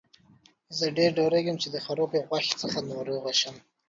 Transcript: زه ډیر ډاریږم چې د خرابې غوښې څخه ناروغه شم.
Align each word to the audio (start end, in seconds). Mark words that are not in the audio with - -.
زه 0.77 0.85
ډیر 0.97 1.09
ډاریږم 1.17 1.57
چې 1.63 1.67
د 1.71 1.77
خرابې 1.85 2.19
غوښې 2.29 2.53
څخه 2.61 2.77
ناروغه 2.91 3.33
شم. 3.39 3.55